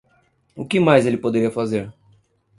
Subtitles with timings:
[0.55, 1.93] O que mais ele poderia fazer?